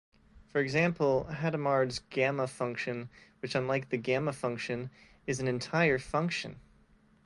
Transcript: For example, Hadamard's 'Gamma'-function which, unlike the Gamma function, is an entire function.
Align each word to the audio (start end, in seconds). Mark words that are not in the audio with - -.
For 0.47 0.59
example, 0.61 1.25
Hadamard's 1.29 1.99
'Gamma'-function 1.99 3.09
which, 3.39 3.53
unlike 3.53 3.89
the 3.89 3.97
Gamma 3.97 4.33
function, 4.33 4.89
is 5.27 5.39
an 5.39 5.47
entire 5.47 5.99
function. 5.99 6.59